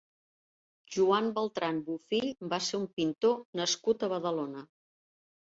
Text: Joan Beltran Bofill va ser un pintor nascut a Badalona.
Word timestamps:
Joan 0.95 1.27
Beltran 1.35 1.77
Bofill 1.89 2.27
va 2.55 2.61
ser 2.69 2.79
un 2.79 2.87
pintor 3.01 3.39
nascut 3.63 4.07
a 4.09 4.11
Badalona. 4.15 4.69